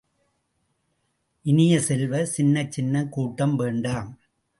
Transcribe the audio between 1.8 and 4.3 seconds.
செல்வ, சின்னச் சின்னக் கூட்டம் வேண்டாம்.